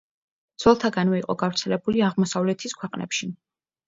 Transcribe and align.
ძველთაგანვე 0.61 1.19
იყო 1.19 1.35
გავრცელებული 1.41 2.01
აღმოსავლეთის 2.07 2.75
ქვეყნებში. 2.81 3.29